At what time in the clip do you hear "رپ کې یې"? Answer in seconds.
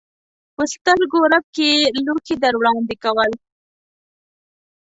1.33-1.87